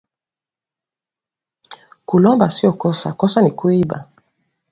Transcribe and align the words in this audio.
Kulomba 2.07 2.45
siyo 2.55 2.71
kosa 2.81 3.09
kosa 3.19 3.39
ni 3.41 3.51
kuiba 3.59 3.97